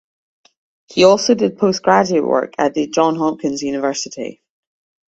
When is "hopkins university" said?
3.19-4.41